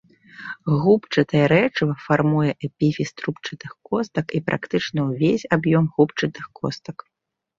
[0.83, 6.97] Губчатае рэчыва фармуе эпіфіз трубчастых костак і практычна ўвесь аб'ём губчатых костак.